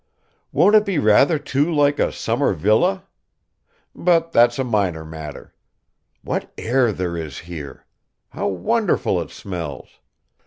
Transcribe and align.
"Won't 0.51 0.73
it 0.75 0.83
be 0.83 0.97
rather 0.97 1.37
too 1.37 1.71
like 1.71 1.99
a 1.99 2.11
summer 2.11 2.53
villa?... 2.53 3.03
But 3.93 4.31
that's 4.31 4.57
a 4.57 4.63
minor 4.63 5.05
matter. 5.05 5.53
What 6.23 6.51
air 6.57 6.91
there 6.91 7.15
is 7.15 7.37
here! 7.37 7.85
How 8.29 8.47
wonderful 8.47 9.21
it 9.21 9.29
smells. 9.29 9.99